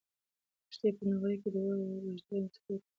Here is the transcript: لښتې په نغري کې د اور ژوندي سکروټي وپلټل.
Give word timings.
لښتې 0.67 0.89
په 0.97 1.03
نغري 1.09 1.35
کې 1.41 1.49
د 1.53 1.55
اور 1.63 1.77
ژوندي 1.81 2.19
سکروټي 2.23 2.59
وپلټل. 2.61 2.87